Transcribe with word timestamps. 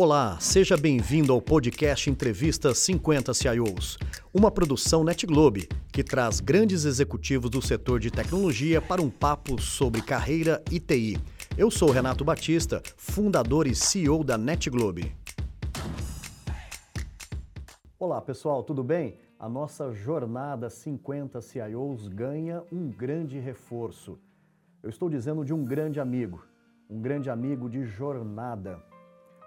Olá, 0.00 0.38
seja 0.38 0.76
bem-vindo 0.76 1.32
ao 1.32 1.42
podcast 1.42 2.08
Entrevista 2.08 2.72
50 2.72 3.34
CIOs, 3.34 3.98
uma 4.32 4.48
produção 4.48 5.02
NetGlobe 5.02 5.68
que 5.92 6.04
traz 6.04 6.38
grandes 6.38 6.84
executivos 6.84 7.50
do 7.50 7.60
setor 7.60 7.98
de 7.98 8.08
tecnologia 8.08 8.80
para 8.80 9.02
um 9.02 9.10
papo 9.10 9.60
sobre 9.60 10.00
carreira 10.00 10.62
e 10.70 10.78
TI. 10.78 11.18
Eu 11.56 11.68
sou 11.68 11.90
Renato 11.90 12.24
Batista, 12.24 12.80
fundador 12.96 13.66
e 13.66 13.74
CEO 13.74 14.22
da 14.22 14.38
NetGlobe. 14.38 15.16
Olá, 17.98 18.20
pessoal, 18.20 18.62
tudo 18.62 18.84
bem? 18.84 19.16
A 19.36 19.48
nossa 19.48 19.90
jornada 19.90 20.70
50 20.70 21.40
CIOs 21.40 22.06
ganha 22.06 22.62
um 22.70 22.88
grande 22.88 23.40
reforço. 23.40 24.16
Eu 24.80 24.90
estou 24.90 25.10
dizendo 25.10 25.44
de 25.44 25.52
um 25.52 25.64
grande 25.64 25.98
amigo, 25.98 26.46
um 26.88 27.00
grande 27.00 27.28
amigo 27.28 27.68
de 27.68 27.84
jornada 27.84 28.80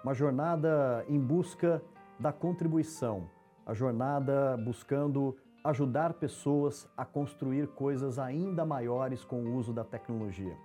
uma 0.02 0.14
jornada 0.14 1.04
em 1.08 1.18
busca 1.18 1.80
da 2.18 2.32
contribuição, 2.32 3.28
a 3.64 3.72
jornada 3.72 4.56
buscando 4.56 5.36
ajudar 5.62 6.14
pessoas 6.14 6.88
a 6.96 7.04
construir 7.04 7.68
coisas 7.68 8.18
ainda 8.18 8.64
maiores 8.64 9.24
com 9.24 9.44
o 9.44 9.54
uso 9.54 9.72
da 9.72 9.84
tecnologia. 9.84 10.56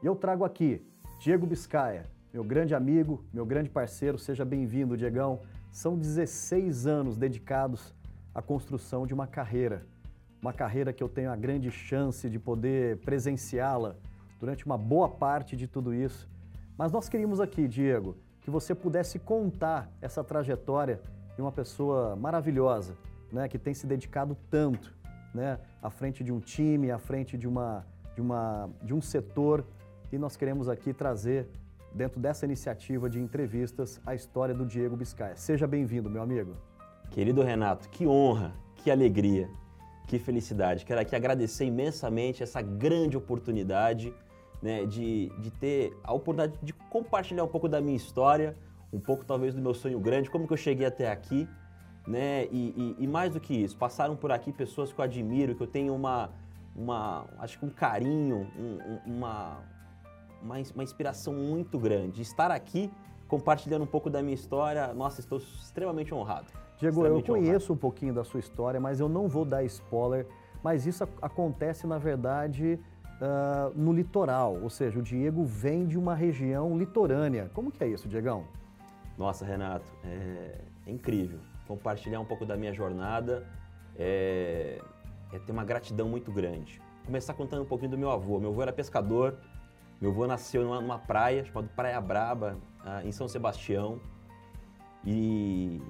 E 0.00 0.06
eu 0.06 0.14
trago 0.14 0.44
aqui 0.44 0.86
Diego 1.18 1.46
Biscaia, 1.46 2.04
meu 2.32 2.44
grande 2.44 2.76
amigo, 2.76 3.24
meu 3.32 3.44
grande 3.44 3.68
parceiro, 3.68 4.18
seja 4.18 4.44
bem-vindo, 4.44 4.96
Diegão. 4.96 5.40
São 5.72 5.98
16 5.98 6.86
anos 6.86 7.16
dedicados 7.16 7.92
à 8.32 8.40
construção 8.40 9.04
de 9.04 9.12
uma 9.12 9.26
carreira, 9.26 9.84
uma 10.40 10.52
carreira 10.52 10.92
que 10.92 11.02
eu 11.02 11.08
tenho 11.08 11.32
a 11.32 11.36
grande 11.36 11.72
chance 11.72 12.30
de 12.30 12.38
poder 12.38 12.98
presenciá-la 12.98 13.96
durante 14.38 14.64
uma 14.64 14.78
boa 14.78 15.08
parte 15.08 15.56
de 15.56 15.66
tudo 15.66 15.92
isso. 15.92 16.28
Mas 16.78 16.92
nós 16.92 17.08
queríamos 17.08 17.40
aqui, 17.40 17.66
Diego, 17.66 18.16
que 18.46 18.50
você 18.50 18.76
pudesse 18.76 19.18
contar 19.18 19.90
essa 20.00 20.22
trajetória 20.22 21.00
de 21.34 21.42
uma 21.42 21.50
pessoa 21.50 22.14
maravilhosa, 22.14 22.96
né, 23.32 23.48
que 23.48 23.58
tem 23.58 23.74
se 23.74 23.88
dedicado 23.88 24.36
tanto, 24.48 24.94
né, 25.34 25.58
à 25.82 25.90
frente 25.90 26.22
de 26.22 26.30
um 26.30 26.38
time, 26.38 26.92
à 26.92 26.96
frente 26.96 27.36
de 27.36 27.48
uma 27.48 27.84
de 28.14 28.20
uma 28.20 28.70
de 28.84 28.94
um 28.94 29.00
setor, 29.00 29.66
e 30.12 30.16
nós 30.16 30.36
queremos 30.36 30.68
aqui 30.68 30.94
trazer 30.94 31.48
dentro 31.92 32.20
dessa 32.20 32.46
iniciativa 32.46 33.10
de 33.10 33.18
entrevistas 33.18 34.00
a 34.06 34.14
história 34.14 34.54
do 34.54 34.64
Diego 34.64 34.96
Biscaia. 34.96 35.34
Seja 35.34 35.66
bem-vindo, 35.66 36.08
meu 36.08 36.22
amigo. 36.22 36.54
Querido 37.10 37.42
Renato, 37.42 37.88
que 37.88 38.06
honra, 38.06 38.54
que 38.76 38.92
alegria, 38.92 39.50
que 40.06 40.20
felicidade. 40.20 40.84
Quero 40.84 41.00
aqui 41.00 41.16
agradecer 41.16 41.64
imensamente 41.64 42.44
essa 42.44 42.62
grande 42.62 43.16
oportunidade 43.16 44.14
né, 44.62 44.84
de, 44.84 45.30
de 45.38 45.50
ter 45.50 45.96
a 46.02 46.12
oportunidade 46.12 46.58
de 46.62 46.72
compartilhar 46.72 47.44
um 47.44 47.48
pouco 47.48 47.68
da 47.68 47.80
minha 47.80 47.96
história, 47.96 48.56
um 48.92 49.00
pouco 49.00 49.24
talvez 49.24 49.54
do 49.54 49.60
meu 49.60 49.74
sonho 49.74 49.98
grande, 50.00 50.30
como 50.30 50.46
que 50.46 50.52
eu 50.52 50.56
cheguei 50.56 50.86
até 50.86 51.10
aqui, 51.10 51.48
né, 52.06 52.46
e, 52.46 52.94
e, 52.98 53.04
e 53.04 53.06
mais 53.06 53.32
do 53.32 53.40
que 53.40 53.54
isso, 53.54 53.76
passaram 53.76 54.16
por 54.16 54.30
aqui 54.30 54.52
pessoas 54.52 54.92
que 54.92 55.00
eu 55.00 55.04
admiro, 55.04 55.54
que 55.54 55.62
eu 55.62 55.66
tenho 55.66 55.94
uma, 55.94 56.30
uma 56.74 57.26
acho 57.38 57.58
que 57.58 57.66
um 57.66 57.70
carinho, 57.70 58.46
um, 58.56 59.14
uma, 59.14 59.58
uma, 60.42 60.56
uma 60.74 60.84
inspiração 60.84 61.34
muito 61.34 61.78
grande. 61.78 62.22
Estar 62.22 62.50
aqui 62.50 62.90
compartilhando 63.26 63.82
um 63.82 63.88
pouco 63.88 64.08
da 64.08 64.22
minha 64.22 64.34
história, 64.34 64.92
nossa, 64.94 65.20
estou 65.20 65.38
extremamente 65.38 66.14
honrado. 66.14 66.46
Diego, 66.78 67.04
eu 67.06 67.22
conheço 67.22 67.72
honrado. 67.72 67.72
um 67.72 67.76
pouquinho 67.76 68.14
da 68.14 68.22
sua 68.22 68.38
história, 68.38 68.78
mas 68.78 69.00
eu 69.00 69.08
não 69.08 69.26
vou 69.26 69.44
dar 69.44 69.64
spoiler, 69.64 70.26
mas 70.62 70.86
isso 70.86 71.04
acontece, 71.20 71.86
na 71.86 71.98
verdade, 71.98 72.78
uh, 73.20 73.72
no 73.78 73.92
litoral, 73.92 74.58
ou 74.62 74.70
seja, 74.70 74.98
o 74.98 75.02
Diego 75.02 75.44
vem 75.44 75.86
de 75.86 75.98
uma 75.98 76.14
região 76.14 76.76
litorânea. 76.76 77.50
Como 77.54 77.70
que 77.70 77.82
é 77.82 77.88
isso, 77.88 78.08
Diegão? 78.08 78.44
Nossa, 79.16 79.44
Renato, 79.44 79.90
é, 80.04 80.60
é 80.86 80.90
incrível. 80.90 81.38
Compartilhar 81.66 82.20
um 82.20 82.24
pouco 82.24 82.44
da 82.44 82.56
minha 82.56 82.72
jornada 82.72 83.46
é, 83.96 84.80
é 85.32 85.38
ter 85.38 85.52
uma 85.52 85.64
gratidão 85.64 86.08
muito 86.08 86.30
grande. 86.30 86.80
Começar 87.04 87.34
contando 87.34 87.62
um 87.62 87.66
pouquinho 87.66 87.90
do 87.90 87.98
meu 87.98 88.10
avô. 88.10 88.38
Meu 88.38 88.50
avô 88.50 88.62
era 88.62 88.72
pescador, 88.72 89.38
meu 90.00 90.10
avô 90.10 90.26
nasceu 90.26 90.62
numa, 90.62 90.80
numa 90.80 90.98
praia 90.98 91.44
chamada 91.44 91.68
Praia 91.74 92.00
Braba, 92.00 92.58
uh, 92.84 93.06
em 93.06 93.12
São 93.12 93.26
Sebastião, 93.26 94.00
e, 95.04 95.80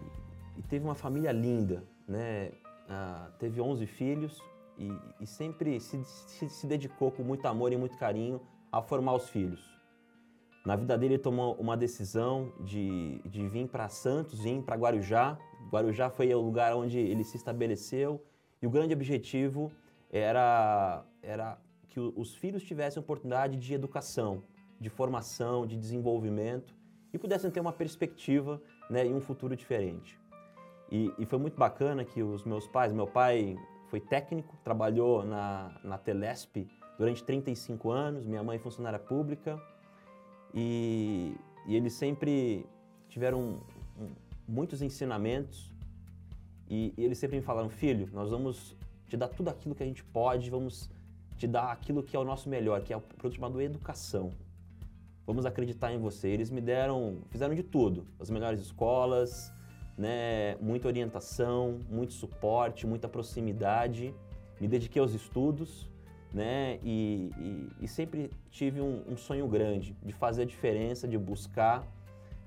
e, 0.57 0.63
teve 0.69 0.85
uma 0.85 0.95
família 0.95 1.33
linda, 1.33 1.83
né? 2.07 2.53
Uh, 2.89 3.33
teve 3.39 3.61
11 3.61 3.87
filhos, 3.87 4.43
e, 4.79 4.93
e 5.21 5.27
sempre 5.27 5.81
se, 5.81 6.03
se, 6.05 6.49
se, 6.49 6.67
dedicou 6.67 7.11
com 7.11 7.23
muito 7.23 7.47
amor 7.47 7.73
e 7.73 7.77
muito 7.77 7.97
carinho 7.97 8.41
a 8.71 8.83
formar 8.83 9.15
os 9.15 9.29
filhos. 9.29 9.61
Na 10.65 10.75
vida 10.75 10.99
dele, 10.99 11.15
ele 11.15 11.23
tomou 11.23 11.55
uma 11.55 11.77
decisão 11.77 12.53
de, 12.61 13.21
de 13.25 13.49
vir 13.49 13.69
para 13.69 13.89
Santos, 13.89 14.41
vir 14.41 14.61
para 14.63 14.77
Guarujá. 14.77 15.39
Guarujá 15.71 16.11
foi 16.11 16.35
o 16.35 16.41
lugar 16.41 16.75
onde 16.75 16.99
ele 16.99 17.23
se 17.23 17.37
estabeleceu 17.37 18.21
e 18.61 18.67
o 18.67 18.71
grande 18.71 18.93
objetivo 18.93 19.71
era, 20.11 21.05
era 21.23 21.59
que 21.89 22.01
os 22.01 22.35
filhos 22.35 22.63
tivessem 22.63 23.01
oportunidade 23.01 23.57
de 23.57 23.75
educação, 23.75 24.43
de 24.81 24.91
formação, 24.91 25.67
de 25.67 25.77
desenvolvimento 25.77 26.75
e 27.13 27.19
pudessem 27.19 27.51
ter 27.51 27.61
uma 27.61 27.73
perspectiva 27.73 28.61
né, 28.91 29.07
e 29.07 29.15
um 29.15 29.21
futuro 29.21 29.57
diferente. 29.57 30.19
E, 30.91 31.13
e, 31.19 31.27
foi 31.27 31.39
muito 31.39 31.57
bacana 31.57 32.05
que 32.05 32.23
os 32.23 32.45
meus 32.45 32.67
pais, 32.69 32.93
meu 32.93 33.07
pai 33.07 33.57
foi 33.89 34.01
técnico, 34.01 34.57
trabalhou 34.65 35.25
na, 35.25 35.71
na 35.83 35.99
Telesp 35.99 36.69
durante 36.99 37.23
35 37.23 37.91
anos, 37.91 38.27
minha 38.27 38.43
mãe 38.43 38.59
funcionária 38.59 38.99
pública, 38.99 39.61
e, 40.55 41.37
e 41.67 41.77
eles 41.77 41.93
sempre 41.93 42.67
tiveram 43.09 43.61
um, 43.99 44.09
muitos 44.49 44.83
ensinamentos, 44.83 45.71
e, 46.69 46.93
e 46.97 47.05
eles 47.05 47.19
sempre 47.19 47.37
me 47.37 47.43
falaram, 47.43 47.69
filho, 47.69 48.09
nós 48.13 48.31
vamos 48.31 48.77
te 49.09 49.17
dar 49.17 49.29
tudo 49.29 49.51
aquilo 49.51 49.75
que 49.75 49.83
a 49.83 49.87
gente 49.87 50.03
pode, 50.03 50.51
vamos 50.51 50.91
te 51.37 51.47
dar 51.47 51.71
aquilo 51.71 52.03
que 52.03 52.17
é 52.17 52.19
o 52.19 52.25
nosso 52.25 52.49
melhor, 52.49 52.81
que 52.83 52.93
é 52.93 52.97
o 52.97 53.01
produto 53.01 53.37
chamado 53.37 53.61
educação. 53.61 54.33
Vamos 55.27 55.45
acreditar 55.45 55.93
em 55.93 55.99
você. 55.99 56.29
Eles 56.29 56.51
me 56.51 56.61
deram, 56.61 57.19
fizeram 57.31 57.55
de 57.55 57.63
tudo, 57.63 58.07
as 58.19 58.31
melhores 58.31 58.61
escolas, 58.61 59.53
né, 59.97 60.57
muita 60.61 60.89
orientação, 60.89 61.81
muito 61.89 62.13
suporte, 62.13 62.87
muita 62.87 63.09
proximidade. 63.09 64.15
Me 64.61 64.69
dediquei 64.69 65.01
aos 65.01 65.15
estudos, 65.15 65.89
né, 66.33 66.79
e, 66.83 67.31
e, 67.39 67.85
e 67.85 67.89
sempre 67.89 68.31
tive 68.51 68.81
um, 68.81 69.03
um, 69.09 69.17
sonho 69.17 69.47
grande 69.49 69.97
de 70.03 70.13
fazer 70.13 70.43
a 70.43 70.45
diferença, 70.45 71.09
de 71.09 71.17
buscar. 71.17 71.87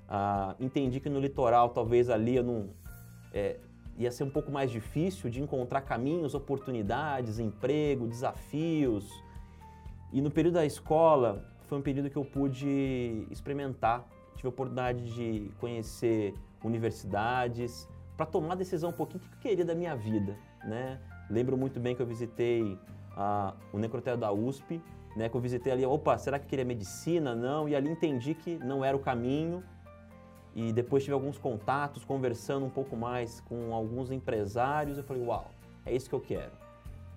Ah, 0.08 0.54
entendi 0.60 1.00
que 1.00 1.08
no 1.08 1.20
litoral, 1.20 1.70
talvez 1.70 2.08
ali 2.08 2.36
eu 2.36 2.42
não 2.42 2.70
é, 3.32 3.56
ia 3.96 4.10
ser 4.10 4.24
um 4.24 4.30
pouco 4.30 4.50
mais 4.50 4.70
difícil 4.70 5.28
de 5.30 5.40
encontrar 5.40 5.82
caminhos, 5.82 6.34
oportunidades, 6.34 7.38
emprego, 7.38 8.06
desafios. 8.06 9.10
E 10.12 10.20
no 10.20 10.30
período 10.30 10.54
da 10.54 10.66
escola 10.66 11.44
foi 11.68 11.78
um 11.78 11.82
período 11.82 12.10
que 12.10 12.16
eu 12.16 12.24
pude 12.24 13.26
experimentar, 13.30 14.08
tive 14.34 14.46
a 14.46 14.50
oportunidade 14.50 15.14
de 15.14 15.50
conhecer 15.60 16.34
universidades, 16.62 17.88
para 18.16 18.26
tomar 18.26 18.54
decisão 18.54 18.90
um 18.90 18.92
pouquinho 18.92 19.20
do 19.20 19.28
que 19.28 19.34
eu 19.34 19.40
queria 19.40 19.64
da 19.64 19.74
minha 19.74 19.96
vida, 19.96 20.36
né? 20.64 20.98
Lembro 21.28 21.56
muito 21.56 21.80
bem 21.80 21.94
que 21.94 22.02
eu 22.02 22.06
visitei 22.06 22.78
a, 23.16 23.54
o 23.72 23.78
necrotério 23.78 24.18
da 24.18 24.32
USP, 24.32 24.82
né? 25.16 25.28
Que 25.28 25.36
eu 25.36 25.40
visitei 25.40 25.72
ali, 25.72 25.86
opa, 25.86 26.18
será 26.18 26.38
que 26.38 26.44
eu 26.44 26.48
queria 26.50 26.64
medicina? 26.64 27.34
Não, 27.34 27.68
e 27.68 27.74
ali 27.74 27.88
entendi 27.88 28.34
que 28.34 28.58
não 28.58 28.84
era 28.84 28.96
o 28.96 29.00
caminho. 29.00 29.62
E 30.54 30.72
depois 30.72 31.04
tive 31.04 31.14
alguns 31.14 31.38
contatos, 31.38 32.04
conversando 32.04 32.66
um 32.66 32.70
pouco 32.70 32.96
mais 32.96 33.40
com 33.42 33.72
alguns 33.72 34.10
empresários, 34.10 34.98
eu 34.98 35.04
falei, 35.04 35.22
uau, 35.24 35.48
é 35.86 35.94
isso 35.94 36.08
que 36.08 36.14
eu 36.14 36.20
quero. 36.20 36.52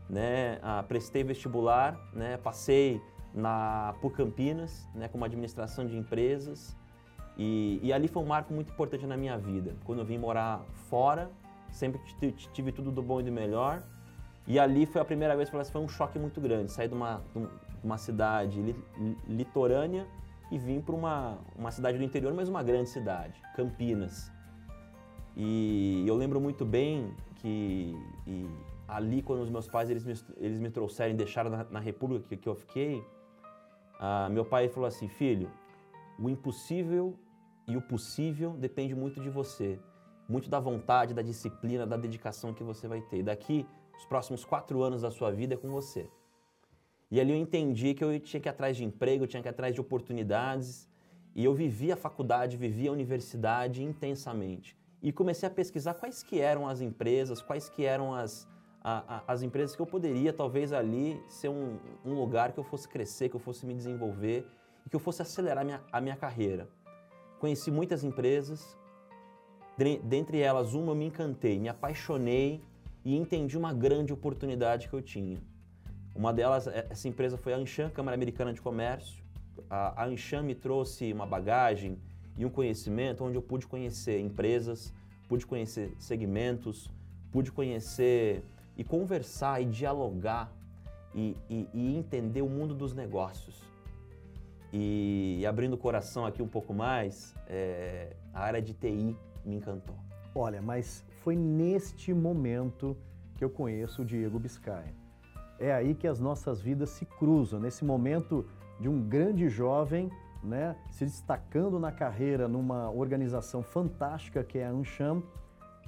Né? 0.09 0.59
Ah, 0.61 0.83
prestei 0.87 1.23
vestibular, 1.23 1.99
né? 2.13 2.37
passei 2.37 3.01
na 3.33 3.95
por 3.99 4.13
Campinas, 4.13 4.87
né? 4.93 5.07
como 5.07 5.25
administração 5.25 5.87
de 5.87 5.97
empresas, 5.97 6.77
e, 7.37 7.79
e, 7.81 7.91
ali 7.91 8.07
foi 8.07 8.21
um 8.21 8.25
marco 8.27 8.53
muito 8.53 8.71
importante 8.71 9.07
na 9.07 9.17
minha 9.17 9.37
vida. 9.37 9.75
Quando 9.85 9.99
eu 9.99 10.05
vim 10.05 10.17
morar 10.17 10.61
fora, 10.89 11.31
sempre 11.71 11.99
tive 12.53 12.71
tudo 12.71 12.91
do 12.91 13.01
bom 13.01 13.19
e 13.19 13.23
do 13.23 13.31
melhor. 13.31 13.81
E 14.45 14.59
ali 14.59 14.85
foi 14.85 15.01
a 15.01 15.05
primeira 15.05 15.35
vez 15.35 15.49
que 15.49 15.57
assim, 15.57 15.71
foi 15.71 15.81
um 15.81 15.87
choque 15.87 16.19
muito 16.19 16.39
grande. 16.39 16.71
Sair 16.71 16.87
de 16.87 16.93
uma, 16.93 17.23
de 17.33 17.47
uma 17.83 17.97
cidade 17.97 18.75
litorânea 19.27 20.05
e 20.51 20.57
vim 20.57 20.79
para 20.79 20.93
uma, 20.93 21.39
uma 21.55 21.71
cidade 21.71 21.97
do 21.97 22.03
interior, 22.03 22.33
mas 22.33 22.49
uma 22.49 22.61
grande 22.61 22.89
cidade, 22.89 23.41
Campinas. 23.55 24.31
E 25.35 26.03
eu 26.05 26.15
lembro 26.15 26.39
muito 26.39 26.63
bem 26.63 27.11
que 27.37 27.97
ali, 28.87 29.21
quando 29.21 29.41
os 29.41 29.49
meus 29.49 29.67
pais 29.67 29.89
eles 29.89 30.03
me, 30.05 30.13
eles 30.37 30.59
me 30.59 30.69
trouxeram 30.69 31.13
e 31.13 31.17
deixaram 31.17 31.49
na, 31.49 31.63
na 31.63 31.79
República 31.79 32.27
que, 32.29 32.37
que 32.37 32.47
eu 32.47 32.55
fiquei, 32.55 32.99
uh, 33.99 34.29
meu 34.31 34.45
pai 34.45 34.69
falou 34.69 34.87
assim, 34.87 35.07
filho, 35.07 35.49
o 36.19 36.29
impossível 36.29 37.17
e 37.67 37.77
o 37.77 37.81
possível 37.81 38.51
depende 38.51 38.93
muito 38.93 39.21
de 39.21 39.29
você, 39.29 39.79
muito 40.27 40.49
da 40.49 40.59
vontade, 40.59 41.13
da 41.13 41.21
disciplina, 41.21 41.85
da 41.85 41.97
dedicação 41.97 42.53
que 42.53 42.63
você 42.63 42.87
vai 42.87 43.01
ter. 43.01 43.19
E 43.19 43.23
daqui, 43.23 43.65
os 43.97 44.05
próximos 44.05 44.43
quatro 44.43 44.81
anos 44.81 45.01
da 45.01 45.11
sua 45.11 45.31
vida 45.31 45.53
é 45.53 45.57
com 45.57 45.69
você. 45.69 46.09
E 47.09 47.19
ali 47.19 47.31
eu 47.31 47.37
entendi 47.37 47.93
que 47.93 48.03
eu 48.03 48.19
tinha 48.19 48.41
que 48.41 48.47
ir 48.47 48.49
atrás 48.49 48.75
de 48.75 48.83
emprego, 48.83 49.23
eu 49.23 49.27
tinha 49.27 49.41
que 49.41 49.47
ir 49.47 49.51
atrás 49.51 49.73
de 49.73 49.79
oportunidades 49.79 50.89
E 51.35 51.43
eu 51.43 51.53
vivi 51.53 51.91
a 51.91 51.95
faculdade, 51.95 52.57
vivi 52.57 52.87
a 52.87 52.91
universidade 52.91 53.83
intensamente. 53.83 54.77
E 55.01 55.11
comecei 55.11 55.47
a 55.47 55.51
pesquisar 55.51 55.95
quais 55.95 56.21
que 56.21 56.39
eram 56.39 56.67
as 56.67 56.79
empresas, 56.79 57.41
quais 57.41 57.69
que 57.69 57.83
eram 57.83 58.13
as, 58.13 58.47
a, 58.83 59.15
a, 59.15 59.33
as 59.33 59.41
empresas 59.41 59.75
que 59.75 59.81
eu 59.81 59.85
poderia, 59.85 60.31
talvez 60.31 60.71
ali, 60.71 61.19
ser 61.27 61.49
um, 61.49 61.77
um, 62.05 62.13
lugar 62.13 62.51
que 62.51 62.59
eu 62.59 62.63
fosse 62.63 62.87
crescer, 62.87 63.29
que 63.29 63.35
eu 63.35 63.39
fosse 63.39 63.65
me 63.65 63.73
desenvolver 63.73 64.47
e 64.85 64.89
que 64.89 64.95
eu 64.95 64.99
fosse 64.99 65.21
acelerar 65.21 65.63
minha, 65.63 65.81
a 65.91 66.01
minha 66.01 66.15
carreira. 66.15 66.67
Conheci 67.39 67.69
muitas 67.71 68.03
empresas, 68.03 68.77
dentre 70.03 70.39
elas 70.39 70.73
uma 70.73 70.91
eu 70.91 70.95
me 70.95 71.05
encantei, 71.05 71.59
me 71.59 71.67
apaixonei 71.67 72.61
e 73.03 73.15
entendi 73.15 73.57
uma 73.57 73.73
grande 73.73 74.13
oportunidade 74.13 74.87
que 74.87 74.93
eu 74.93 75.01
tinha. 75.01 75.41
Uma 76.15 76.31
delas, 76.31 76.67
é, 76.67 76.87
essa 76.89 77.07
empresa 77.07 77.37
foi 77.37 77.53
a 77.53 77.57
Anshan, 77.57 77.89
Câmara 77.89 78.15
Americana 78.15 78.53
de 78.53 78.61
Comércio. 78.61 79.23
A, 79.69 80.03
a 80.03 80.05
Anshan 80.05 80.43
me 80.43 80.55
trouxe 80.55 81.11
uma 81.11 81.25
bagagem 81.25 81.97
e 82.37 82.45
um 82.45 82.49
conhecimento 82.49 83.23
onde 83.23 83.35
eu 83.35 83.41
pude 83.41 83.67
conhecer 83.67 84.19
empresas, 84.19 84.93
pude 85.27 85.45
conhecer 85.45 85.93
segmentos, 85.97 86.89
pude 87.31 87.51
conhecer 87.51 88.43
e 88.77 88.83
conversar 88.83 89.61
e 89.61 89.65
dialogar 89.65 90.51
e, 91.15 91.35
e, 91.49 91.67
e 91.73 91.95
entender 91.97 92.41
o 92.41 92.49
mundo 92.49 92.73
dos 92.73 92.93
negócios. 92.93 93.72
E, 94.75 95.45
abrindo 95.47 95.73
o 95.73 95.77
coração 95.77 96.25
aqui 96.25 96.41
um 96.41 96.47
pouco 96.47 96.73
mais, 96.73 97.35
é, 97.47 98.15
a 98.33 98.41
área 98.41 98.59
de 98.59 98.73
TI 98.73 99.15
me 99.45 99.55
encantou. 99.55 99.95
Olha, 100.33 100.63
mas 100.63 101.05
foi 101.21 101.35
neste 101.35 102.11
momento 102.11 102.97
que 103.35 103.45
eu 103.45 103.51
conheço 103.51 104.01
o 104.01 104.05
Diego 104.05 104.39
Biscay. 104.39 104.95
É 105.59 105.71
aí 105.71 105.93
que 105.93 106.07
as 106.07 106.19
nossas 106.19 106.59
vidas 106.59 106.89
se 106.89 107.05
cruzam, 107.05 107.59
nesse 107.59 107.85
momento 107.85 108.45
de 108.79 108.89
um 108.89 108.99
grande 109.07 109.47
jovem 109.47 110.09
né, 110.43 110.75
se 110.89 111.05
destacando 111.05 111.79
na 111.79 111.91
carreira 111.91 112.47
numa 112.47 112.89
organização 112.89 113.63
fantástica 113.63 114.43
que 114.43 114.57
é 114.57 114.65
a 114.65 114.71
Ancham, 114.71 115.23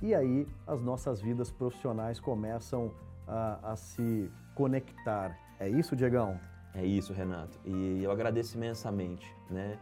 e 0.01 0.13
aí 0.13 0.47
as 0.65 0.81
nossas 0.81 1.19
vidas 1.19 1.51
profissionais 1.51 2.19
começam 2.19 2.91
a, 3.27 3.71
a 3.71 3.75
se 3.75 4.31
conectar. 4.53 5.37
É 5.59 5.67
isso, 5.67 5.95
Diegão? 5.95 6.39
É 6.75 6.85
isso, 6.85 7.13
Renato. 7.13 7.57
E 7.65 8.03
eu 8.03 8.11
agradeço 8.11 8.57
imensamente. 8.57 9.33
Né? 9.49 9.77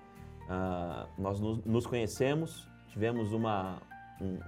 Ah, 0.47 1.07
nós 1.17 1.39
nos, 1.39 1.87
conhecemos, 1.87 2.67
tivemos 2.87 3.33
uma, 3.33 3.77
um, 4.21 4.39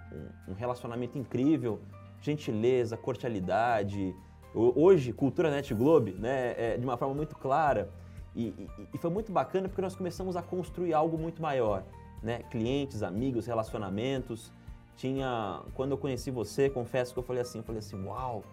um, 0.51 0.53
relacionamento 0.53 1.18
incrível, 1.18 1.81
gentileza, 2.21 2.95
cordialidade. 2.95 4.15
Hoje, 4.53 5.12
cultura 5.12 5.50
Net 5.50 5.74
Globe, 5.74 6.13
né, 6.13 6.53
é, 6.57 6.77
de 6.77 6.86
uma 6.86 6.95
forma 6.97 7.15
muito 7.15 7.36
clara. 7.36 7.89
E, 8.36 8.47
e, 8.47 8.69
e, 8.94 8.97
foi 8.97 9.09
muito 9.09 9.31
bacana 9.31 9.68
porque 9.68 9.81
nós 9.81 9.95
começamos 9.95 10.36
a 10.36 10.42
construir 10.42 10.94
algo 10.94 11.18
muito 11.18 11.42
maior, 11.42 11.83
né? 12.21 12.39
Clientes, 12.51 13.01
amigos, 13.01 13.45
relacionamentos. 13.45 14.51
Tinha, 14.97 15.62
quando 15.74 15.92
eu 15.92 15.97
conheci 15.97 16.31
você, 16.31 16.69
confesso 16.69 17.13
que 17.13 17.19
eu 17.19 17.24
falei 17.24 17.42
assim, 17.42 17.59
eu 17.59 17.63
falei 17.63 17.80
assim, 17.80 18.01
uau, 18.03 18.44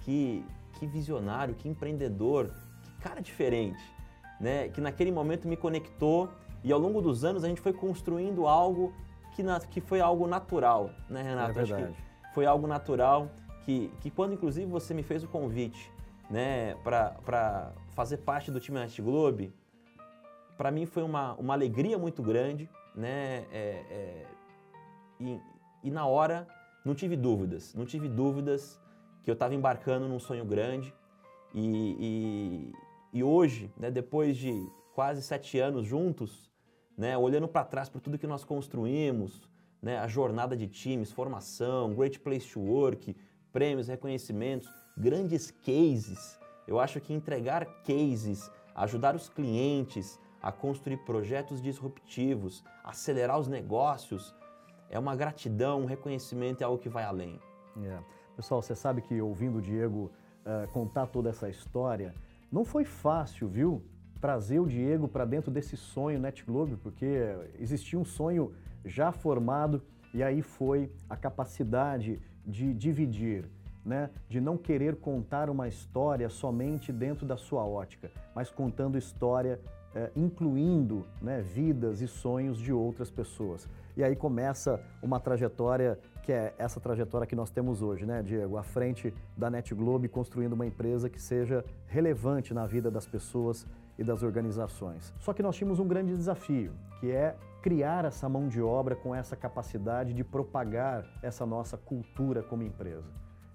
que, 0.00 0.44
que 0.74 0.86
visionário, 0.86 1.54
que 1.54 1.66
empreendedor, 1.66 2.50
cara 3.06 3.20
diferente, 3.20 3.82
né? 4.40 4.68
Que 4.68 4.80
naquele 4.80 5.12
momento 5.12 5.46
me 5.46 5.56
conectou 5.56 6.28
e 6.64 6.72
ao 6.72 6.78
longo 6.78 7.00
dos 7.00 7.24
anos 7.24 7.44
a 7.44 7.48
gente 7.48 7.60
foi 7.60 7.72
construindo 7.72 8.46
algo 8.46 8.92
que, 9.34 9.42
na, 9.42 9.60
que 9.60 9.80
foi 9.80 10.00
algo 10.00 10.26
natural, 10.26 10.90
né, 11.08 11.22
Renato? 11.22 11.50
É 11.50 11.64
verdade. 11.64 11.96
Foi 12.34 12.46
algo 12.46 12.66
natural 12.66 13.30
que, 13.64 13.92
que 14.00 14.10
quando 14.10 14.34
inclusive 14.34 14.66
você 14.66 14.92
me 14.92 15.02
fez 15.02 15.22
o 15.22 15.28
convite, 15.28 15.92
né, 16.28 16.74
para 16.82 17.72
fazer 17.90 18.16
parte 18.18 18.50
do 18.50 18.58
time 18.58 18.78
Night 18.78 19.00
Globe, 19.00 19.54
para 20.58 20.70
mim 20.70 20.86
foi 20.86 21.04
uma, 21.04 21.34
uma 21.34 21.54
alegria 21.54 21.96
muito 21.98 22.22
grande, 22.22 22.68
né? 22.94 23.44
É, 23.52 23.84
é, 23.90 24.26
e, 25.20 25.40
e 25.84 25.90
na 25.90 26.06
hora 26.06 26.46
não 26.84 26.94
tive 26.94 27.14
dúvidas, 27.14 27.74
não 27.74 27.84
tive 27.84 28.08
dúvidas 28.08 28.80
que 29.22 29.30
eu 29.30 29.34
estava 29.34 29.54
embarcando 29.54 30.08
num 30.08 30.18
sonho 30.18 30.44
grande. 30.44 30.92
E, 31.54 32.72
e, 33.16 33.22
hoje, 33.24 33.72
né, 33.78 33.90
depois 33.90 34.36
de 34.36 34.52
quase 34.94 35.22
sete 35.22 35.58
anos 35.58 35.86
juntos, 35.86 36.50
né, 36.96 37.16
olhando 37.16 37.48
para 37.48 37.64
trás 37.64 37.88
para 37.88 38.00
tudo 38.00 38.18
que 38.18 38.26
nós 38.26 38.44
construímos, 38.44 39.48
né, 39.80 39.98
a 39.98 40.06
jornada 40.06 40.54
de 40.54 40.66
times, 40.66 41.10
formação, 41.12 41.94
Great 41.94 42.20
Place 42.20 42.52
to 42.52 42.60
Work, 42.60 43.16
prêmios, 43.52 43.88
reconhecimentos, 43.88 44.68
grandes 44.96 45.50
cases, 45.50 46.38
eu 46.68 46.78
acho 46.78 47.00
que 47.00 47.14
entregar 47.14 47.64
cases, 47.84 48.50
ajudar 48.74 49.14
os 49.14 49.30
clientes 49.30 50.20
a 50.42 50.52
construir 50.52 50.98
projetos 50.98 51.62
disruptivos, 51.62 52.62
acelerar 52.84 53.38
os 53.38 53.48
negócios, 53.48 54.34
é 54.90 54.98
uma 54.98 55.16
gratidão, 55.16 55.80
um 55.80 55.86
reconhecimento, 55.86 56.60
é 56.60 56.64
algo 56.64 56.78
que 56.78 56.90
vai 56.90 57.04
além. 57.04 57.40
É. 57.82 57.98
Pessoal, 58.36 58.60
você 58.60 58.74
sabe 58.74 59.00
que 59.00 59.22
ouvindo 59.22 59.56
o 59.58 59.62
Diego 59.62 60.10
uh, 60.44 60.70
contar 60.72 61.06
toda 61.06 61.30
essa 61.30 61.48
história, 61.48 62.14
não 62.50 62.64
foi 62.64 62.84
fácil, 62.84 63.48
viu? 63.48 63.82
Trazer 64.20 64.60
o 64.60 64.66
Diego 64.66 65.06
para 65.06 65.24
dentro 65.24 65.50
desse 65.50 65.76
sonho 65.76 66.18
NetGlobe, 66.18 66.76
porque 66.76 67.36
existia 67.58 67.98
um 67.98 68.04
sonho 68.04 68.52
já 68.84 69.12
formado 69.12 69.82
e 70.14 70.22
aí 70.22 70.42
foi 70.42 70.90
a 71.08 71.16
capacidade 71.16 72.20
de 72.46 72.72
dividir 72.72 73.48
né, 73.86 74.10
de 74.28 74.40
não 74.40 74.58
querer 74.58 74.96
contar 74.96 75.48
uma 75.48 75.68
história 75.68 76.28
somente 76.28 76.92
dentro 76.92 77.24
da 77.24 77.36
sua 77.36 77.64
ótica, 77.64 78.10
mas 78.34 78.50
contando 78.50 78.98
história 78.98 79.60
é, 79.94 80.10
incluindo 80.16 81.06
né, 81.22 81.40
vidas 81.40 82.00
e 82.00 82.08
sonhos 82.08 82.58
de 82.58 82.72
outras 82.72 83.10
pessoas. 83.10 83.68
E 83.96 84.04
aí 84.04 84.14
começa 84.14 84.80
uma 85.02 85.18
trajetória 85.18 85.98
que 86.22 86.32
é 86.32 86.52
essa 86.58 86.80
trajetória 86.80 87.26
que 87.26 87.36
nós 87.36 87.50
temos 87.50 87.82
hoje, 87.82 88.04
né, 88.04 88.20
Diego? 88.20 88.56
À 88.56 88.62
frente 88.62 89.14
da 89.36 89.48
Net 89.48 89.72
Globe, 89.72 90.08
construindo 90.08 90.54
uma 90.54 90.66
empresa 90.66 91.08
que 91.08 91.22
seja 91.22 91.64
relevante 91.86 92.52
na 92.52 92.66
vida 92.66 92.90
das 92.90 93.06
pessoas 93.06 93.64
e 93.96 94.02
das 94.02 94.22
organizações. 94.22 95.14
Só 95.20 95.32
que 95.32 95.42
nós 95.42 95.56
tínhamos 95.56 95.78
um 95.78 95.86
grande 95.86 96.14
desafio, 96.14 96.72
que 96.98 97.12
é 97.12 97.36
criar 97.62 98.04
essa 98.04 98.28
mão 98.28 98.48
de 98.48 98.60
obra 98.60 98.94
com 98.96 99.14
essa 99.14 99.36
capacidade 99.36 100.12
de 100.12 100.24
propagar 100.24 101.06
essa 101.22 101.46
nossa 101.46 101.76
cultura 101.78 102.42
como 102.42 102.64
empresa. 102.64 103.10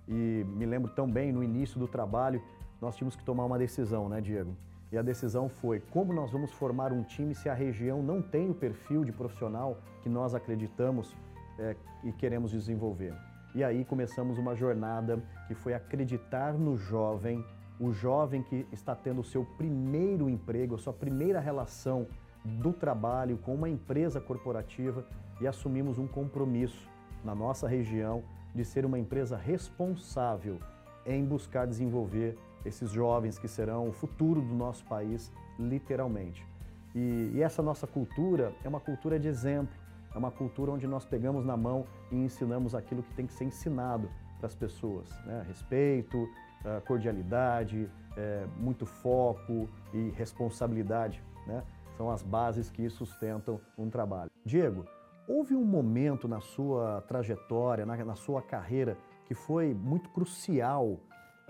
E 0.07 0.45
me 0.47 0.65
lembro 0.65 0.91
tão 0.91 1.11
bem, 1.11 1.31
no 1.31 1.43
início 1.43 1.77
do 1.77 1.87
trabalho, 1.87 2.41
nós 2.81 2.95
tínhamos 2.95 3.15
que 3.15 3.23
tomar 3.23 3.45
uma 3.45 3.59
decisão, 3.59 4.09
né, 4.09 4.21
Diego? 4.21 4.55
E 4.91 4.97
a 4.97 5.01
decisão 5.01 5.47
foi 5.47 5.79
como 5.79 6.11
nós 6.11 6.31
vamos 6.31 6.51
formar 6.51 6.91
um 6.91 7.01
time 7.01 7.33
se 7.33 7.47
a 7.47 7.53
região 7.53 8.03
não 8.03 8.21
tem 8.21 8.49
o 8.49 8.53
perfil 8.53 9.05
de 9.05 9.11
profissional 9.11 9.77
que 10.01 10.09
nós 10.09 10.35
acreditamos 10.35 11.15
é, 11.57 11.75
e 12.03 12.11
queremos 12.11 12.51
desenvolver. 12.51 13.13
E 13.55 13.63
aí 13.63 13.85
começamos 13.85 14.37
uma 14.37 14.53
jornada 14.53 15.21
que 15.47 15.55
foi 15.55 15.73
acreditar 15.73 16.53
no 16.53 16.75
jovem, 16.75 17.43
o 17.79 17.91
jovem 17.91 18.43
que 18.43 18.67
está 18.71 18.93
tendo 18.93 19.21
o 19.21 19.23
seu 19.23 19.45
primeiro 19.57 20.29
emprego, 20.29 20.75
a 20.75 20.77
sua 20.77 20.93
primeira 20.93 21.39
relação 21.39 22.07
do 22.43 22.73
trabalho 22.73 23.37
com 23.37 23.55
uma 23.55 23.69
empresa 23.69 24.19
corporativa 24.19 25.05
e 25.39 25.47
assumimos 25.47 25.99
um 25.99 26.07
compromisso 26.07 26.89
na 27.23 27.35
nossa 27.35 27.67
região 27.67 28.23
de 28.53 28.65
ser 28.65 28.85
uma 28.85 28.99
empresa 28.99 29.37
responsável 29.37 30.59
em 31.05 31.23
buscar 31.23 31.65
desenvolver 31.65 32.37
esses 32.65 32.89
jovens 32.91 33.37
que 33.37 33.47
serão 33.47 33.87
o 33.89 33.91
futuro 33.91 34.41
do 34.41 34.53
nosso 34.53 34.83
país, 34.85 35.31
literalmente. 35.59 36.45
E, 36.93 37.31
e, 37.33 37.41
essa 37.41 37.61
nossa 37.61 37.87
cultura 37.87 38.53
é 38.63 38.67
uma 38.67 38.79
cultura 38.79 39.19
de 39.19 39.27
exemplo, 39.27 39.73
é 40.13 40.17
uma 40.17 40.31
cultura 40.31 40.71
onde 40.71 40.85
nós 40.87 41.05
pegamos 41.05 41.45
na 41.45 41.55
mão 41.55 41.85
e 42.11 42.15
ensinamos 42.15 42.75
aquilo 42.75 43.01
que 43.01 43.13
tem 43.13 43.25
que 43.25 43.33
ser 43.33 43.45
ensinado 43.45 44.09
para 44.37 44.47
as 44.47 44.55
pessoas: 44.55 45.09
né? 45.25 45.45
respeito, 45.47 46.27
eh, 46.65 46.81
cordialidade, 46.85 47.89
é, 48.17 48.45
muito 48.57 48.85
foco 48.85 49.69
e 49.93 50.09
responsabilidade. 50.09 51.23
Né? 51.47 51.63
São 51.95 52.09
as 52.09 52.21
bases 52.21 52.69
que 52.69 52.89
sustentam 52.89 53.61
um 53.77 53.89
trabalho. 53.89 54.29
Diego, 54.43 54.85
Houve 55.27 55.55
um 55.55 55.63
momento 55.63 56.27
na 56.27 56.41
sua 56.41 57.01
trajetória, 57.07 57.85
na, 57.85 57.95
na 58.03 58.15
sua 58.15 58.41
carreira, 58.41 58.97
que 59.25 59.33
foi 59.33 59.73
muito 59.73 60.09
crucial, 60.09 60.99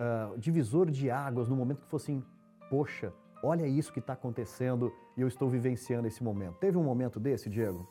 uh, 0.01 0.38
divisor 0.38 0.89
de 0.89 1.10
águas, 1.10 1.48
no 1.48 1.55
momento 1.55 1.81
que 1.81 1.88
fosse 1.88 2.12
assim, 2.12 2.24
poxa, 2.70 3.13
olha 3.43 3.67
isso 3.67 3.93
que 3.93 4.00
está 4.00 4.13
acontecendo 4.13 4.91
e 5.15 5.22
eu 5.22 5.27
estou 5.27 5.50
vivenciando 5.50 6.08
esse 6.08 6.24
momento. 6.24 6.55
Teve 6.55 6.77
um 6.77 6.84
momento 6.84 7.20
desse, 7.20 7.50
Diego? 7.50 7.88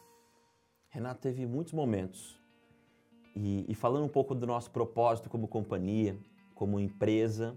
Renato, 0.88 1.20
teve 1.20 1.46
muitos 1.46 1.72
momentos. 1.72 2.40
E, 3.34 3.64
e 3.68 3.74
falando 3.74 4.04
um 4.04 4.08
pouco 4.08 4.34
do 4.34 4.46
nosso 4.46 4.70
propósito 4.70 5.30
como 5.30 5.46
companhia, 5.46 6.18
como 6.54 6.80
empresa, 6.80 7.56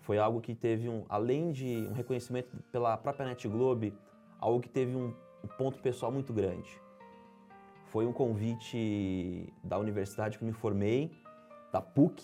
foi 0.00 0.18
algo 0.18 0.40
que 0.40 0.54
teve 0.54 0.88
um, 0.88 1.04
além 1.08 1.50
de 1.50 1.86
um 1.90 1.92
reconhecimento 1.92 2.56
pela 2.70 2.96
própria 2.96 3.26
Net 3.26 3.48
Globe, 3.48 3.92
algo 4.38 4.60
que 4.60 4.68
teve 4.68 4.94
um, 4.94 5.12
um 5.44 5.48
ponto 5.58 5.82
pessoal 5.82 6.12
muito 6.12 6.32
grande 6.32 6.80
foi 7.90 8.06
um 8.06 8.12
convite 8.12 9.52
da 9.64 9.78
universidade 9.78 10.38
que 10.38 10.44
me 10.44 10.52
formei, 10.52 11.10
da 11.72 11.80
PUC, 11.80 12.22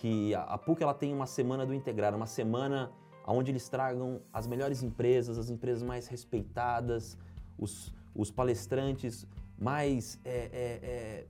que 0.00 0.34
a 0.34 0.56
PUC 0.56 0.82
ela 0.82 0.94
tem 0.94 1.12
uma 1.12 1.26
semana 1.26 1.66
do 1.66 1.74
integrar, 1.74 2.14
uma 2.14 2.26
semana 2.26 2.90
onde 3.26 3.50
eles 3.50 3.68
tragam 3.68 4.22
as 4.32 4.46
melhores 4.46 4.82
empresas, 4.82 5.36
as 5.36 5.50
empresas 5.50 5.82
mais 5.82 6.08
respeitadas, 6.08 7.18
os, 7.58 7.92
os 8.14 8.30
palestrantes 8.30 9.26
mais 9.58 10.18
é, 10.24 10.30
é, 10.30 10.80
é, 10.82 11.26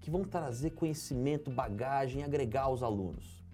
que 0.00 0.10
vão 0.10 0.24
trazer 0.24 0.70
conhecimento, 0.70 1.50
bagagem, 1.50 2.24
agregar 2.24 2.62
aos 2.62 2.82
alunos. 2.82 3.44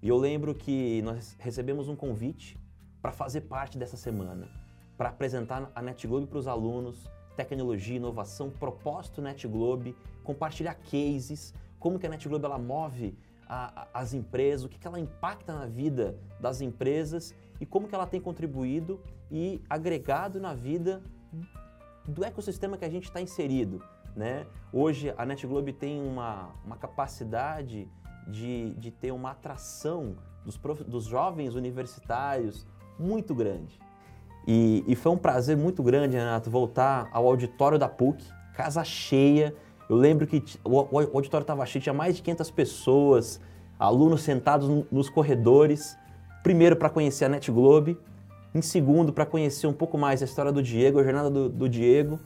E 0.00 0.08
eu 0.08 0.16
lembro 0.16 0.54
que 0.54 1.02
nós 1.02 1.36
recebemos 1.38 1.90
um 1.90 1.94
convite 1.94 2.56
para 3.02 3.12
fazer 3.12 3.42
parte 3.42 3.76
dessa 3.76 3.98
semana, 3.98 4.48
para 4.96 5.10
apresentar 5.10 5.70
a 5.74 5.82
NetGlobe 5.82 6.26
para 6.26 6.38
os 6.38 6.48
alunos, 6.48 7.06
tecnologia, 7.36 7.96
inovação, 7.96 8.48
propósito 8.48 9.20
NetGlobe, 9.20 9.94
compartilhar 10.24 10.74
cases, 10.74 11.52
como 11.78 11.98
que 11.98 12.06
a 12.06 12.08
NetGlobe 12.08 12.46
ela 12.46 12.58
move 12.58 13.14
a, 13.48 13.88
as 13.94 14.12
empresas, 14.12 14.64
o 14.64 14.68
que, 14.68 14.78
que 14.78 14.86
ela 14.86 15.00
impacta 15.00 15.54
na 15.54 15.66
vida 15.66 16.16
das 16.38 16.60
empresas 16.60 17.34
e 17.60 17.66
como 17.66 17.88
que 17.88 17.94
ela 17.94 18.06
tem 18.06 18.20
contribuído 18.20 19.00
e 19.30 19.62
agregado 19.68 20.40
na 20.40 20.54
vida 20.54 21.02
do 22.06 22.24
ecossistema 22.24 22.76
que 22.76 22.84
a 22.84 22.90
gente 22.90 23.04
está 23.04 23.20
inserido. 23.20 23.82
Né? 24.14 24.46
Hoje 24.72 25.14
a 25.16 25.24
NetGlobe 25.24 25.72
tem 25.72 26.00
uma, 26.02 26.50
uma 26.64 26.76
capacidade 26.76 27.88
de, 28.26 28.74
de 28.74 28.90
ter 28.90 29.12
uma 29.12 29.30
atração 29.30 30.16
dos, 30.44 30.56
prof, 30.56 30.82
dos 30.84 31.04
jovens 31.04 31.54
universitários 31.54 32.66
muito 32.98 33.34
grande. 33.34 33.78
E, 34.46 34.82
e, 34.86 34.96
foi 34.96 35.12
um 35.12 35.16
prazer 35.18 35.56
muito 35.56 35.82
grande, 35.82 36.16
Renato, 36.16 36.50
voltar 36.50 37.08
ao 37.12 37.26
auditório 37.26 37.78
da 37.78 37.88
PUC, 37.88 38.24
casa 38.54 38.82
cheia. 38.82 39.54
Eu 39.88 39.96
lembro 39.96 40.26
que 40.26 40.42
o, 40.64 40.70
o 40.70 41.16
auditório 41.16 41.44
estava 41.44 41.64
cheio, 41.64 41.82
tinha 41.82 41.94
mais 41.94 42.16
de 42.16 42.22
500 42.22 42.50
pessoas, 42.50 43.40
alunos 43.78 44.22
sentados 44.22 44.68
nos 44.90 45.08
corredores. 45.08 45.96
Primeiro 46.42 46.76
para 46.76 46.90
conhecer 46.90 47.24
a 47.24 47.28
NetGlobe, 47.28 47.98
em 48.54 48.62
segundo 48.62 49.12
para 49.12 49.26
conhecer 49.26 49.66
um 49.66 49.72
pouco 49.72 49.96
mais 49.98 50.22
a 50.22 50.24
história 50.24 50.52
do 50.52 50.62
Diego, 50.62 51.00
a 51.00 51.02
jornada 51.02 51.30
do, 51.30 51.48
do 51.48 51.68
Diego 51.68 52.18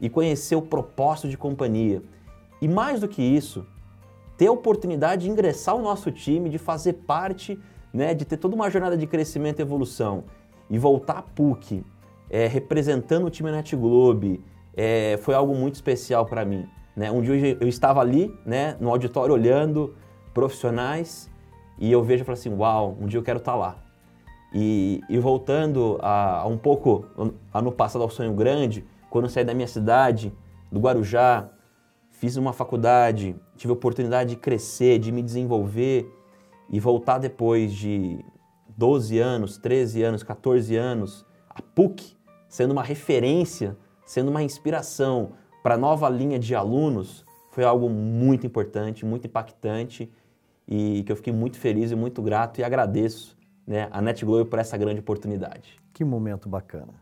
e 0.00 0.08
conhecer 0.08 0.56
o 0.56 0.62
propósito 0.62 1.28
de 1.28 1.36
companhia. 1.36 2.02
E 2.60 2.68
mais 2.68 3.00
do 3.00 3.08
que 3.08 3.22
isso, 3.22 3.66
ter 4.36 4.46
a 4.46 4.52
oportunidade 4.52 5.24
de 5.24 5.30
ingressar 5.30 5.74
ao 5.74 5.82
nosso 5.82 6.10
time, 6.10 6.48
de 6.48 6.58
fazer 6.58 6.94
parte, 6.94 7.58
né, 7.92 8.14
de 8.14 8.24
ter 8.24 8.36
toda 8.36 8.54
uma 8.54 8.70
jornada 8.70 8.96
de 8.96 9.06
crescimento 9.06 9.58
e 9.58 9.62
evolução 9.62 10.24
e 10.70 10.78
voltar 10.78 11.18
a 11.18 11.22
PUC 11.22 11.84
é, 12.30 12.46
representando 12.46 13.26
o 13.26 13.30
time 13.30 13.50
Net 13.50 13.74
Globe 13.74 14.42
é, 14.74 15.18
foi 15.22 15.34
algo 15.34 15.54
muito 15.54 15.74
especial 15.74 16.24
para 16.24 16.44
mim. 16.44 16.66
Né? 17.00 17.10
Um 17.10 17.22
dia 17.22 17.56
eu 17.58 17.66
estava 17.66 17.98
ali, 17.98 18.38
né, 18.44 18.76
no 18.78 18.90
auditório 18.90 19.32
olhando 19.32 19.94
profissionais 20.34 21.30
e 21.78 21.90
eu 21.90 22.04
vejo 22.04 22.24
e 22.24 22.26
falo 22.26 22.36
assim, 22.36 22.54
uau, 22.54 22.94
um 23.00 23.06
dia 23.06 23.18
eu 23.18 23.22
quero 23.22 23.38
estar 23.38 23.52
tá 23.52 23.58
lá. 23.58 23.78
E, 24.52 25.00
e 25.08 25.18
voltando 25.18 25.98
a, 26.02 26.40
a, 26.40 26.46
um 26.46 26.58
pouco 26.58 27.06
ano 27.54 27.72
passado 27.72 28.02
ao 28.02 28.10
sonho 28.10 28.34
grande, 28.34 28.84
quando 29.08 29.24
eu 29.24 29.30
saí 29.30 29.44
da 29.44 29.54
minha 29.54 29.66
cidade, 29.66 30.30
do 30.70 30.78
Guarujá, 30.78 31.48
fiz 32.10 32.36
uma 32.36 32.52
faculdade, 32.52 33.34
tive 33.56 33.70
a 33.70 33.74
oportunidade 33.74 34.30
de 34.30 34.36
crescer, 34.36 34.98
de 34.98 35.10
me 35.10 35.22
desenvolver 35.22 36.06
e 36.68 36.78
voltar 36.78 37.16
depois 37.16 37.72
de 37.72 38.22
12 38.76 39.18
anos, 39.18 39.56
13 39.56 40.02
anos, 40.02 40.22
14 40.22 40.76
anos, 40.76 41.24
a 41.48 41.62
PUC 41.62 42.14
sendo 42.46 42.72
uma 42.72 42.82
referência, 42.82 43.74
sendo 44.04 44.30
uma 44.30 44.42
inspiração 44.42 45.32
para 45.62 45.74
a 45.74 45.78
nova 45.78 46.08
linha 46.08 46.38
de 46.38 46.54
alunos, 46.54 47.24
foi 47.50 47.64
algo 47.64 47.88
muito 47.88 48.46
importante, 48.46 49.04
muito 49.04 49.26
impactante 49.26 50.10
e 50.66 51.02
que 51.04 51.12
eu 51.12 51.16
fiquei 51.16 51.32
muito 51.32 51.58
feliz 51.58 51.90
e 51.90 51.96
muito 51.96 52.22
grato 52.22 52.60
e 52.60 52.64
agradeço 52.64 53.36
né, 53.66 53.88
a 53.90 54.00
NetGlobe 54.00 54.48
por 54.48 54.58
essa 54.58 54.76
grande 54.76 55.00
oportunidade. 55.00 55.80
Que 55.92 56.04
momento 56.04 56.48
bacana. 56.48 56.94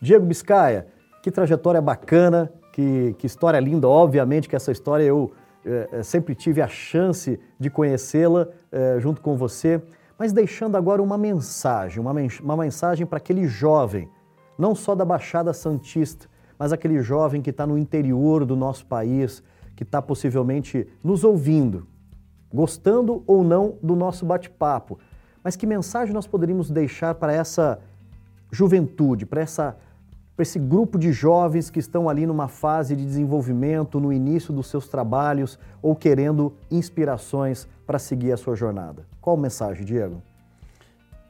Diego 0.00 0.24
Biscaia, 0.24 0.86
que 1.22 1.30
trajetória 1.30 1.80
bacana, 1.80 2.52
que, 2.72 3.14
que 3.18 3.26
história 3.26 3.58
linda. 3.60 3.88
Obviamente 3.88 4.48
que 4.48 4.56
essa 4.56 4.72
história 4.72 5.04
eu 5.04 5.32
é, 5.64 6.02
sempre 6.02 6.34
tive 6.34 6.62
a 6.62 6.68
chance 6.68 7.38
de 7.58 7.68
conhecê-la 7.68 8.48
é, 8.70 8.98
junto 9.00 9.20
com 9.20 9.36
você, 9.36 9.82
mas 10.18 10.32
deixando 10.32 10.76
agora 10.76 11.02
uma 11.02 11.18
mensagem, 11.18 12.00
uma, 12.00 12.12
uma 12.42 12.56
mensagem 12.56 13.06
para 13.06 13.18
aquele 13.18 13.46
jovem, 13.46 14.08
não 14.58 14.74
só 14.74 14.94
da 14.94 15.04
Baixada 15.04 15.52
Santista, 15.52 16.28
mas 16.58 16.72
aquele 16.72 17.00
jovem 17.02 17.40
que 17.40 17.50
está 17.50 17.66
no 17.66 17.78
interior 17.78 18.44
do 18.44 18.56
nosso 18.56 18.84
país, 18.84 19.42
que 19.76 19.82
está 19.82 20.02
possivelmente 20.02 20.88
nos 21.04 21.22
ouvindo, 21.22 21.86
gostando 22.52 23.22
ou 23.26 23.44
não 23.44 23.76
do 23.82 23.94
nosso 23.94 24.26
bate-papo. 24.26 24.98
Mas 25.44 25.54
que 25.54 25.66
mensagem 25.66 26.12
nós 26.12 26.26
poderíamos 26.26 26.70
deixar 26.70 27.14
para 27.14 27.32
essa 27.32 27.78
juventude, 28.50 29.24
para 29.24 29.40
essa 29.40 29.76
para 30.34 30.44
esse 30.44 30.58
grupo 30.60 30.96
de 31.00 31.10
jovens 31.10 31.68
que 31.68 31.80
estão 31.80 32.08
ali 32.08 32.24
numa 32.24 32.46
fase 32.46 32.94
de 32.94 33.04
desenvolvimento, 33.04 33.98
no 33.98 34.12
início 34.12 34.54
dos 34.54 34.68
seus 34.68 34.86
trabalhos 34.86 35.58
ou 35.82 35.96
querendo 35.96 36.54
inspirações 36.70 37.66
para 37.84 37.98
seguir 37.98 38.30
a 38.30 38.36
sua 38.36 38.54
jornada? 38.54 39.04
Qual 39.20 39.34
a 39.34 39.40
mensagem, 39.40 39.84
Diego? 39.84 40.22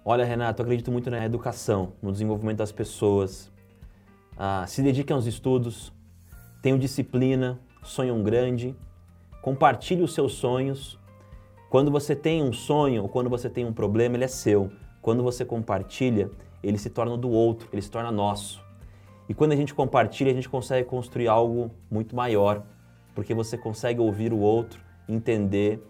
Olha, 0.05 0.27
Renato, 0.27 0.61
eu 0.61 0.65
acredito 0.65 0.93
muito 0.93 1.11
na 1.11 1.25
educação, 1.25 1.95
no 2.03 2.13
desenvolvimento 2.13 2.59
das 2.59 2.71
pessoas. 2.71 3.51
Ah, 4.41 4.65
se 4.69 4.83
dediquem 4.83 5.17
aos 5.17 5.27
estudos, 5.27 5.93
tenham 6.63 6.79
disciplina, 6.79 7.59
sonham 7.83 8.23
grande, 8.23 8.73
compartilhe 9.43 10.01
os 10.01 10.15
seus 10.15 10.35
sonhos. 10.35 10.97
Quando 11.69 11.91
você 11.91 12.15
tem 12.15 12.41
um 12.41 12.53
sonho 12.53 13.03
ou 13.03 13.09
quando 13.09 13.29
você 13.29 13.51
tem 13.51 13.65
um 13.65 13.73
problema, 13.73 14.15
ele 14.15 14.23
é 14.23 14.29
seu. 14.29 14.71
Quando 15.03 15.25
você 15.25 15.45
compartilha, 15.45 16.31
ele 16.63 16.79
se 16.79 16.89
torna 16.89 17.17
do 17.17 17.29
outro, 17.29 17.69
ele 17.73 17.83
se 17.83 17.91
torna 17.91 18.13
nosso. 18.13 18.63
E 19.29 19.35
quando 19.35 19.51
a 19.51 19.57
gente 19.57 19.75
compartilha, 19.75 20.31
a 20.31 20.35
gente 20.35 20.49
consegue 20.49 20.89
construir 20.89 21.27
algo 21.27 21.73
muito 21.91 22.15
maior, 22.15 22.63
porque 23.17 23.35
você 23.35 23.59
consegue 23.59 23.99
ouvir 23.99 24.33
o 24.33 24.39
outro, 24.39 24.81
entender. 25.09 25.85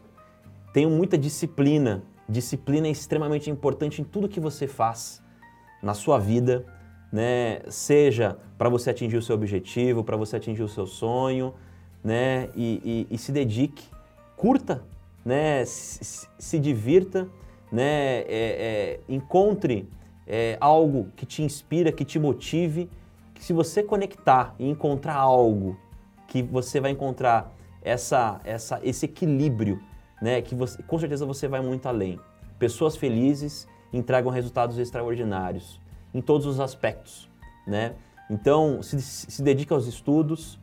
Tenho 0.73 0.89
muita 0.89 1.19
disciplina. 1.19 2.03
Disciplina 2.27 2.87
é 2.87 2.91
extremamente 2.91 3.51
importante 3.51 4.01
em 4.01 4.05
tudo 4.05 4.27
que 4.27 4.41
você 4.41 4.67
faz 4.67 5.23
na 5.83 5.93
sua 5.93 6.19
vida, 6.19 6.65
né? 7.13 7.61
Seja 7.69 8.37
para 8.57 8.69
você 8.69 8.91
atingir 8.91 9.17
o 9.17 9.23
seu 9.23 9.35
objetivo, 9.35 10.05
para 10.05 10.17
você 10.17 10.37
atingir 10.37 10.63
o 10.63 10.69
seu 10.69 10.87
sonho, 10.87 11.55
né? 12.03 12.49
E, 12.55 13.07
e, 13.11 13.15
e 13.15 13.19
se 13.19 13.33
dedique, 13.33 13.85
curta, 14.37 14.83
né? 15.25 15.65
Se, 15.65 16.29
se 16.39 16.59
divirta, 16.59 17.29
né? 17.71 18.21
É, 18.21 18.27
é, 18.29 19.01
encontre 19.09 19.89
é, 20.27 20.57
algo 20.61 21.09
que 21.17 21.25
te 21.25 21.43
inspira, 21.43 21.91
que 21.91 22.05
te 22.05 22.19
motive 22.19 22.91
que 23.39 23.45
se 23.45 23.53
você 23.53 23.83
conectar 23.83 24.55
e 24.59 24.69
encontrar 24.69 25.15
algo 25.15 25.79
que 26.27 26.43
você 26.43 26.81
vai 26.81 26.91
encontrar 26.91 27.55
essa, 27.81 28.41
essa, 28.45 28.81
esse 28.83 29.07
equilíbrio, 29.07 29.81
né, 30.21 30.43
que 30.43 30.55
você, 30.55 30.83
com 30.83 30.99
certeza 30.99 31.25
você 31.25 31.47
vai 31.47 31.61
muito 31.61 31.87
além. 31.89 32.19
Pessoas 32.59 32.97
felizes 32.97 33.69
entregam 33.93 34.31
resultados 34.31 34.77
extraordinários 34.77 35.81
em 36.19 36.21
todos 36.21 36.47
os 36.47 36.59
aspectos, 36.59 37.31
né? 37.65 37.95
Então, 38.29 38.83
se, 38.83 39.01
se 39.01 39.41
dedique 39.41 39.73
aos 39.73 39.87
estudos, 39.87 40.59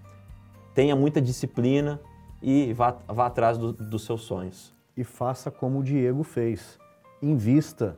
tenha 0.73 0.95
muita 0.97 1.21
disciplina 1.21 1.99
e 2.41 2.73
vá, 2.73 2.97
vá 3.07 3.27
atrás 3.27 3.57
do, 3.57 3.71
dos 3.71 4.03
seus 4.03 4.23
sonhos. 4.23 4.75
E 4.97 5.03
faça 5.03 5.49
como 5.49 5.79
o 5.79 5.83
Diego 5.83 6.23
fez. 6.23 6.77
Invista 7.21 7.97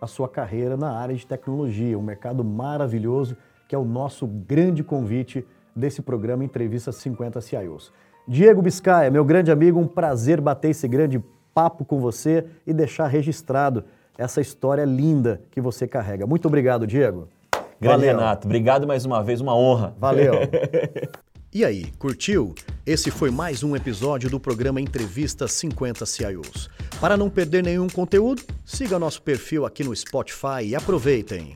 a 0.00 0.06
sua 0.06 0.28
carreira 0.28 0.76
na 0.76 0.96
área 0.96 1.16
de 1.16 1.26
tecnologia, 1.26 1.98
um 1.98 2.02
mercado 2.02 2.44
maravilhoso 2.44 3.36
que 3.68 3.74
é 3.74 3.78
o 3.78 3.84
nosso 3.84 4.26
grande 4.26 4.84
convite 4.84 5.44
desse 5.74 6.00
programa 6.00 6.44
Entrevista 6.44 6.92
50 6.92 7.40
CIOs. 7.40 7.92
Diego 8.28 8.62
Biscaia, 8.62 9.10
meu 9.10 9.24
grande 9.24 9.50
amigo, 9.50 9.80
um 9.80 9.88
prazer 9.88 10.40
bater 10.40 10.70
esse 10.70 10.86
grande 10.86 11.22
papo 11.52 11.84
com 11.84 11.98
você 11.98 12.46
e 12.64 12.72
deixar 12.72 13.08
registrado 13.08 13.84
essa 14.16 14.40
história 14.40 14.84
linda 14.84 15.42
que 15.50 15.60
você 15.60 15.86
carrega. 15.86 16.26
Muito 16.26 16.46
obrigado, 16.46 16.86
Diego. 16.86 17.28
Grande 17.80 18.06
Valeu. 18.06 18.16
Renato, 18.16 18.46
obrigado 18.46 18.86
mais 18.86 19.04
uma 19.04 19.22
vez, 19.22 19.40
uma 19.40 19.56
honra. 19.56 19.94
Valeu. 19.98 20.34
e 21.52 21.64
aí, 21.64 21.92
curtiu? 21.98 22.54
Esse 22.86 23.10
foi 23.10 23.30
mais 23.30 23.62
um 23.62 23.74
episódio 23.74 24.30
do 24.30 24.38
programa 24.38 24.80
Entrevista 24.80 25.48
50 25.48 26.06
CIOs. 26.06 26.70
Para 27.00 27.16
não 27.16 27.28
perder 27.28 27.62
nenhum 27.62 27.88
conteúdo, 27.88 28.42
siga 28.64 28.98
nosso 28.98 29.20
perfil 29.22 29.66
aqui 29.66 29.82
no 29.82 29.94
Spotify 29.94 30.62
e 30.64 30.74
aproveitem. 30.74 31.52